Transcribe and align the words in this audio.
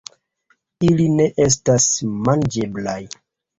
Ili 0.87 1.05
ne 1.19 1.27
estas 1.45 1.87
manĝeblaj. 2.25 2.99